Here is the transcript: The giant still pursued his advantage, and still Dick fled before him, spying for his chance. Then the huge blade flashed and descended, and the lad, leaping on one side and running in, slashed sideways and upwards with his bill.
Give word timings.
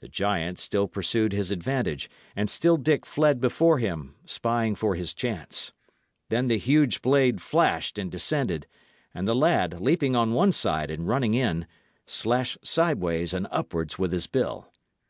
The 0.00 0.08
giant 0.08 0.58
still 0.58 0.88
pursued 0.88 1.34
his 1.34 1.50
advantage, 1.50 2.08
and 2.34 2.48
still 2.48 2.78
Dick 2.78 3.04
fled 3.04 3.38
before 3.38 3.78
him, 3.78 4.14
spying 4.24 4.74
for 4.74 4.94
his 4.94 5.12
chance. 5.12 5.74
Then 6.30 6.46
the 6.46 6.56
huge 6.56 7.02
blade 7.02 7.42
flashed 7.42 7.98
and 7.98 8.10
descended, 8.10 8.66
and 9.12 9.28
the 9.28 9.36
lad, 9.36 9.78
leaping 9.78 10.16
on 10.16 10.32
one 10.32 10.52
side 10.52 10.90
and 10.90 11.06
running 11.06 11.34
in, 11.34 11.66
slashed 12.06 12.66
sideways 12.66 13.34
and 13.34 13.46
upwards 13.50 13.98
with 13.98 14.12
his 14.12 14.26
bill. 14.26 14.72